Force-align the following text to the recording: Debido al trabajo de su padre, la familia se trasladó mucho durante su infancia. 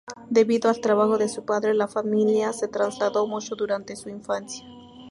Debido 0.31 0.71
al 0.71 0.81
trabajo 0.81 1.19
de 1.19 1.29
su 1.29 1.45
padre, 1.45 1.75
la 1.75 1.87
familia 1.87 2.53
se 2.53 2.67
trasladó 2.67 3.27
mucho 3.27 3.55
durante 3.55 3.95
su 3.95 4.09
infancia. 4.09 4.65